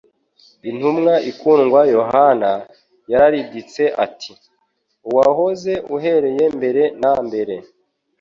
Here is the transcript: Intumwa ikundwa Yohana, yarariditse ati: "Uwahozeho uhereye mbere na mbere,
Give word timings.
Intumwa 0.69 1.13
ikundwa 1.31 1.81
Yohana, 1.95 2.51
yarariditse 3.11 3.83
ati: 4.05 4.31
"Uwahozeho 5.07 5.83
uhereye 5.95 6.45
mbere 6.57 6.83
na 7.01 7.13
mbere, 7.25 7.55